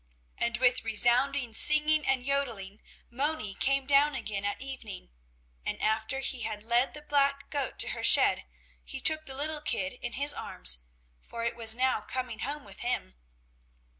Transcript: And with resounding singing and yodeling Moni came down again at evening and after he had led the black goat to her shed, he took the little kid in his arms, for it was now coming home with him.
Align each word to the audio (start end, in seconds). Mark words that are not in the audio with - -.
And 0.39 0.57
with 0.57 0.83
resounding 0.83 1.53
singing 1.53 2.07
and 2.07 2.23
yodeling 2.23 2.81
Moni 3.11 3.53
came 3.53 3.85
down 3.85 4.15
again 4.15 4.43
at 4.43 4.59
evening 4.59 5.11
and 5.63 5.79
after 5.79 6.21
he 6.21 6.41
had 6.41 6.63
led 6.63 6.95
the 6.95 7.03
black 7.03 7.51
goat 7.51 7.77
to 7.77 7.89
her 7.89 8.03
shed, 8.03 8.45
he 8.83 8.99
took 8.99 9.27
the 9.27 9.37
little 9.37 9.61
kid 9.61 9.93
in 10.01 10.13
his 10.13 10.33
arms, 10.33 10.79
for 11.21 11.43
it 11.43 11.55
was 11.55 11.75
now 11.75 12.01
coming 12.01 12.39
home 12.39 12.65
with 12.65 12.79
him. 12.79 13.13